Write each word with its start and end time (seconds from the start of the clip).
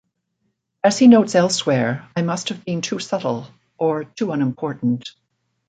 As 0.83 0.97
he 0.97 1.05
notes 1.05 1.35
elsewhere, 1.35 2.09
I 2.15 2.23
must 2.23 2.49
have 2.49 2.65
been 2.65 2.81
too 2.81 2.97
subtle-or 2.97 4.05
too 4.05 4.31
unimportant. 4.31 5.07